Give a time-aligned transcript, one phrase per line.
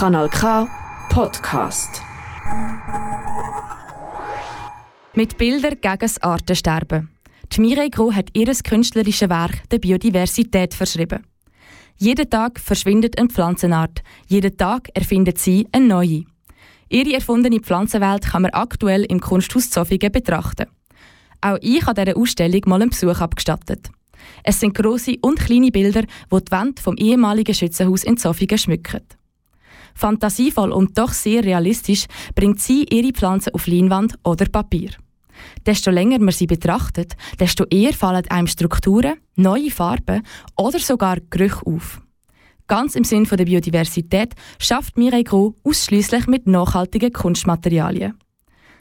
[0.00, 0.66] Kanal K
[1.10, 2.00] Podcast.
[5.14, 7.10] Mit Bildern gegen das Artensterben.
[7.52, 11.26] Die Mireille Gros hat ihr künstlerisches Werk der Biodiversität verschrieben.
[11.98, 14.00] Jeden Tag verschwindet eine Pflanzenart.
[14.26, 16.24] Jeden Tag erfindet sie eine neue.
[16.88, 20.70] Ihre erfundene Pflanzenwelt kann man aktuell im Kunsthaus Zofingen betrachten.
[21.42, 23.90] Auch ich habe dieser Ausstellung mal einen Besuch abgestattet.
[24.44, 29.02] Es sind grosse und kleine Bilder, die die Wände vom ehemaligen Schützenhaus in Zofingen schmücken.
[29.94, 34.90] Fantasievoll und doch sehr realistisch bringt sie ihre Pflanzen auf Leinwand oder Papier.
[35.66, 40.22] Desto länger man sie betrachtet, desto eher fallen einem Strukturen, neue Farben
[40.56, 42.02] oder sogar Gerüche auf.
[42.66, 48.14] Ganz im Sinn der Biodiversität schafft Mireille Gros ausschließlich mit nachhaltigen Kunstmaterialien.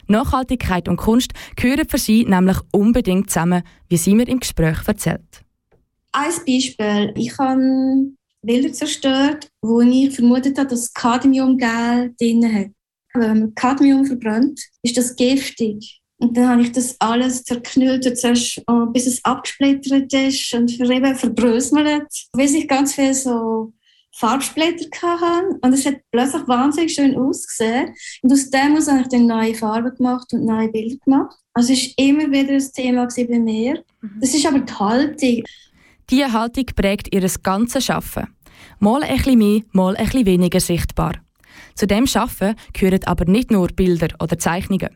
[0.07, 5.43] Nachhaltigkeit und Kunst gehören für sie nämlich unbedingt zusammen, wie sie mir im Gespräch erzählt.
[6.11, 7.13] Ein Beispiel.
[7.15, 12.71] Ich habe Bilder zerstört, wo ich vermutet habe, dass Cadmiumgel drin hat.
[13.13, 15.99] Wenn man Cadmium verbrennt, ist das giftig.
[16.21, 18.61] Und dann habe ich das alles zerknüllt, zuerst,
[18.93, 22.07] bis es abgesplittert ist und eben verbröselt.
[22.33, 23.73] Bis ich ganz viel so
[24.15, 27.93] Farbsplitter hatte und es hat plötzlich wahnsinnig schön ausgesehen.
[28.21, 31.37] Und aus dem habe ich dann neue Farben gemacht und neue Bilder gemacht.
[31.53, 33.83] Also es war immer wieder ein Thema bei mir.
[34.01, 34.17] Mhm.
[34.19, 35.43] Das ist aber die Haltung.
[36.09, 38.27] Diese Haltung prägt ihr ganzes Schaffen.
[38.79, 41.13] Mal ein bisschen mehr, mal ein bisschen weniger sichtbar.
[41.75, 44.89] Zu dem Schaffen gehören aber nicht nur Bilder oder Zeichnungen.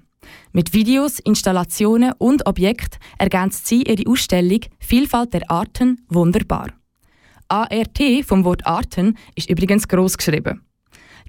[0.53, 6.69] Mit Videos, Installationen und Objekten ergänzt sie ihre Ausstellung Vielfalt der Arten wunderbar.
[7.47, 10.61] ART vom Wort Arten ist übrigens groß geschrieben.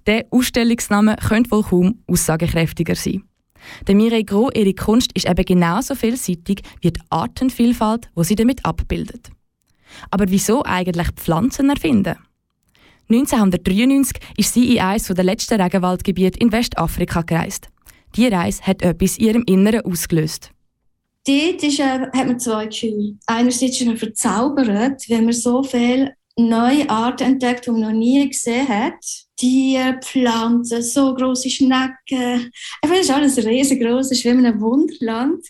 [0.07, 3.25] Der Ausstellungsname könnte wohl kaum aussagekräftiger sein.
[3.87, 8.65] Der Mireille Gros, ihre Kunst ist eben genauso vielseitig wie die Artenvielfalt, wo sie damit
[8.65, 9.31] abbildet.
[10.11, 12.17] Aber wieso eigentlich Pflanzen erfinden?
[13.11, 17.69] 1993 ist sie in eines der letzten Regenwaldgebiete in Westafrika gereist.
[18.17, 20.51] Diese Reise hat etwas in ihrem Inneren ausgelöst.
[21.27, 23.17] Dort ist, äh, hat man zwei Gefühle.
[23.27, 28.29] Einerseits ist man verzaubert, wenn man so viele neue Arten entdeckt, die man noch nie
[28.29, 29.05] gesehen hat.
[29.37, 32.51] Tiere, Pflanzen, so große Schnecken.
[32.83, 35.45] Ich finde, es ist alles riesengroß, es ist wie in einem Wunderland.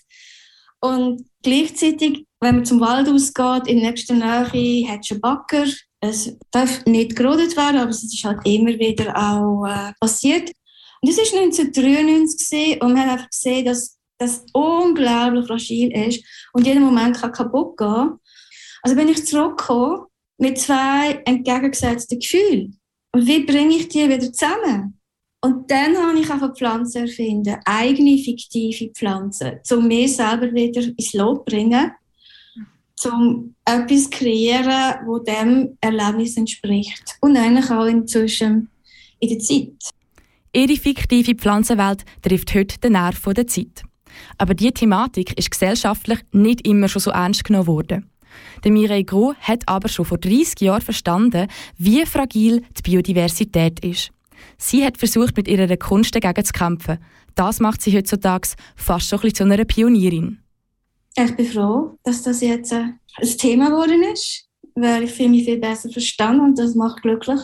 [0.80, 5.64] Und gleichzeitig wenn man zum Wald ausgeht, in nächster Nähe hat es einen Backer.
[6.00, 10.52] Es darf nicht gerodet werden, aber es ist halt immer wieder auch äh, passiert.
[11.00, 16.66] Und das war 1993 und man hat einfach gesehen, dass das unglaublich fragil ist und
[16.66, 18.12] jeden Moment kann kaputt gehen.
[18.82, 20.06] Also bin ich zurückgekommen
[20.38, 22.78] mit zwei entgegengesetzten Gefühlen.
[23.12, 25.00] Und wie bringe ich die wieder zusammen?
[25.40, 31.12] Und dann habe ich einfach Pflanzen erfinden, eigene fiktive Pflanzen, um mir selber wieder ins
[31.12, 31.92] Lot zu bringen
[33.06, 37.16] um etwas zu kreieren, wo dem Erlebnis entspricht.
[37.20, 38.68] Und eigentlich auch inzwischen
[39.20, 39.90] in der Zeit.
[40.52, 43.82] Ihre fiktive Pflanzenwelt trifft heute den Nerv der Zeit.
[44.38, 48.10] Aber diese Thematik ist gesellschaftlich nicht immer schon so ernst genommen worden.
[48.62, 54.10] Der Mireille Gros hat aber schon vor 30 Jahren verstanden, wie fragil die Biodiversität ist.
[54.56, 56.98] Sie hat versucht, mit ihrer Kunst dagegen zu kämpfen.
[57.34, 60.38] Das macht sie heutzutage fast schon ein bisschen zu einer Pionierin.
[61.16, 62.86] Ich bin froh, dass das jetzt äh,
[63.16, 67.40] ein Thema geworden ist, weil ich fühle mich viel besser verstanden und das macht glücklich.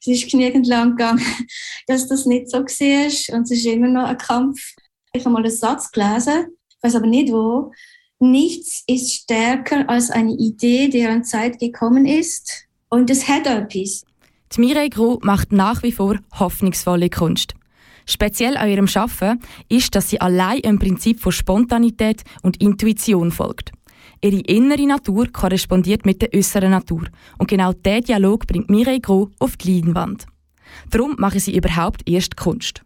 [0.00, 1.24] Es ist genügend lang gegangen,
[1.88, 4.60] dass das nicht so war und es ist immer noch ein Kampf.
[5.12, 7.72] Ich habe mal einen Satz gelesen, ich weiß aber nicht wo.
[8.20, 14.04] Nichts ist stärker als eine Idee, deren Zeit gekommen ist und es hat etwas.
[14.52, 17.54] Die Mireille Gros macht nach wie vor hoffnungsvolle Kunst.
[18.06, 23.72] Speziell an ihrem Schaffen ist, dass sie allein im Prinzip von Spontanität und Intuition folgt.
[24.22, 27.04] Ihre innere Natur korrespondiert mit der äußeren Natur.
[27.38, 30.26] Und genau dieser Dialog bringt Mireille Gros auf die Leinwand.
[30.90, 32.82] Darum mache sie überhaupt erst Kunst.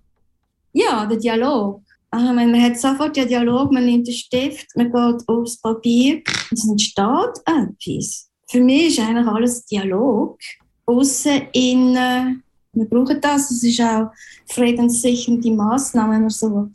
[0.72, 1.82] Ja, der Dialog.
[2.12, 6.68] Man hat sofort den Dialog, man nimmt den Stift, man geht aufs Papier und es
[6.68, 8.30] entsteht etwas.
[8.48, 10.38] Für mich ist eigentlich alles Dialog.
[10.86, 12.43] Aussen, innen,
[12.74, 13.50] wir brauchen das.
[13.50, 14.10] Es ist auch
[14.46, 16.70] friedenssichernde Massnahmen, wenn man so will.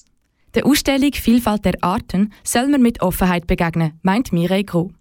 [0.56, 4.92] Der Ausstellung Vielfalt der Arten soll man mit Offenheit begegnen, meint Mireille Gros.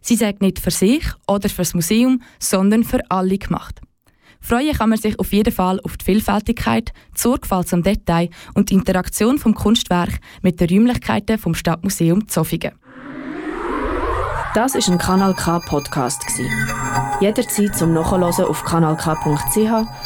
[0.00, 3.80] Sie sagt nicht für sich oder fürs Museum, sondern für alle gemacht.
[4.40, 8.70] Freuen kann man sich auf jeden Fall auf die Vielfältigkeit, die Sorgfalt zum Detail und
[8.70, 12.72] die Interaktion vom Kunstwerk mit den Räumlichkeiten vom Stadtmuseum Zofingen.
[14.54, 16.24] Das ist ein Kanal K Podcast
[17.20, 20.05] Jederzeit zum Nachhören auf kanalk.ch